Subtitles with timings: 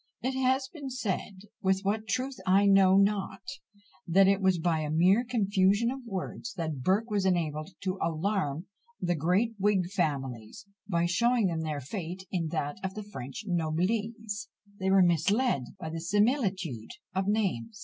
[0.23, 3.43] It has been said, with what truth I know not,
[4.07, 8.65] that it was by a mere confusion of words that Burke was enabled to alarm
[8.99, 14.47] the great Whig families, by showing them their fate in that of the French noblesse;
[14.79, 17.79] they were misled by the similitude of names.